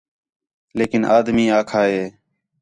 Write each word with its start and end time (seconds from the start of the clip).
لیکن 0.77 1.01
آدمی 1.17 1.45
آکھا 1.59 1.81
ہِے 1.91 2.03